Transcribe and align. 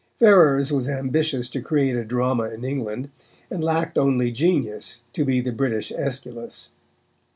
Ferrers 0.17 0.71
was 0.73 0.89
ambitious 0.89 1.47
to 1.49 1.61
create 1.61 1.95
a 1.95 2.03
drama 2.03 2.49
in 2.49 2.65
England, 2.65 3.11
and 3.51 3.63
lacked 3.63 3.99
only 3.99 4.31
genius 4.31 5.01
to 5.13 5.23
be 5.23 5.41
the 5.41 5.51
British 5.51 5.91
Aeschylus. 5.91 6.71